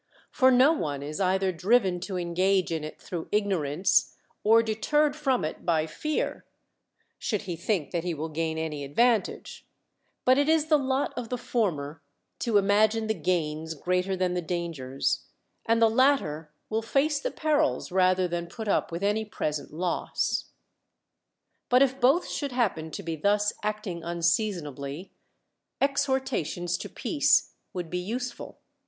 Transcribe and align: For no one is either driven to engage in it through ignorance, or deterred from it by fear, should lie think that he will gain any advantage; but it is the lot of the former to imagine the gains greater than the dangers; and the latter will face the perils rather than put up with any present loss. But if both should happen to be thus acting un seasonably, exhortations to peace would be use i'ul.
For 0.31 0.49
no 0.49 0.73
one 0.73 1.03
is 1.03 1.21
either 1.21 1.51
driven 1.51 1.99
to 1.99 2.17
engage 2.17 2.71
in 2.71 2.83
it 2.83 2.99
through 2.99 3.29
ignorance, 3.31 4.15
or 4.43 4.63
deterred 4.63 5.15
from 5.15 5.45
it 5.45 5.63
by 5.63 5.85
fear, 5.85 6.43
should 7.19 7.47
lie 7.47 7.55
think 7.55 7.91
that 7.91 8.03
he 8.03 8.15
will 8.15 8.29
gain 8.29 8.57
any 8.57 8.83
advantage; 8.83 9.63
but 10.25 10.39
it 10.39 10.49
is 10.49 10.69
the 10.69 10.79
lot 10.79 11.13
of 11.15 11.29
the 11.29 11.37
former 11.37 12.01
to 12.39 12.57
imagine 12.57 13.05
the 13.05 13.13
gains 13.13 13.75
greater 13.75 14.15
than 14.17 14.33
the 14.33 14.41
dangers; 14.41 15.25
and 15.67 15.79
the 15.79 15.87
latter 15.87 16.51
will 16.67 16.81
face 16.81 17.19
the 17.19 17.29
perils 17.29 17.91
rather 17.91 18.27
than 18.27 18.47
put 18.47 18.67
up 18.67 18.91
with 18.91 19.03
any 19.03 19.23
present 19.23 19.71
loss. 19.71 20.45
But 21.69 21.83
if 21.83 22.01
both 22.01 22.27
should 22.27 22.53
happen 22.53 22.89
to 22.89 23.03
be 23.03 23.15
thus 23.15 23.53
acting 23.61 24.03
un 24.03 24.23
seasonably, 24.23 25.11
exhortations 25.79 26.75
to 26.79 26.89
peace 26.89 27.53
would 27.71 27.91
be 27.91 27.99
use 27.99 28.31
i'ul. 28.39 28.57